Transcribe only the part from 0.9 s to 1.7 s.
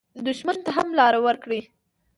لار ورکړئ